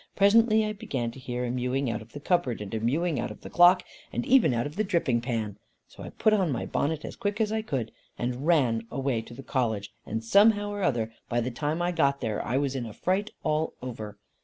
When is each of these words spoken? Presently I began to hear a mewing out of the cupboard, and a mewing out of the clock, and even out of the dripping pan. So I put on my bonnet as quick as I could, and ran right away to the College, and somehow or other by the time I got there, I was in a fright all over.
Presently 0.15 0.65
I 0.65 0.73
began 0.73 1.11
to 1.11 1.19
hear 1.19 1.45
a 1.45 1.51
mewing 1.51 1.87
out 1.91 2.01
of 2.01 2.13
the 2.13 2.19
cupboard, 2.19 2.59
and 2.59 2.73
a 2.73 2.79
mewing 2.79 3.19
out 3.19 3.29
of 3.29 3.41
the 3.41 3.51
clock, 3.51 3.83
and 4.11 4.25
even 4.25 4.51
out 4.51 4.65
of 4.65 4.75
the 4.75 4.83
dripping 4.83 5.21
pan. 5.21 5.59
So 5.87 6.01
I 6.01 6.09
put 6.09 6.33
on 6.33 6.51
my 6.51 6.65
bonnet 6.65 7.05
as 7.05 7.15
quick 7.15 7.39
as 7.39 7.51
I 7.51 7.61
could, 7.61 7.91
and 8.17 8.47
ran 8.47 8.77
right 8.77 8.85
away 8.89 9.21
to 9.21 9.35
the 9.35 9.43
College, 9.43 9.93
and 10.03 10.23
somehow 10.23 10.71
or 10.71 10.81
other 10.81 11.13
by 11.29 11.39
the 11.39 11.51
time 11.51 11.83
I 11.83 11.91
got 11.91 12.19
there, 12.19 12.43
I 12.43 12.57
was 12.57 12.75
in 12.75 12.87
a 12.87 12.93
fright 12.93 13.29
all 13.43 13.73
over. 13.79 14.17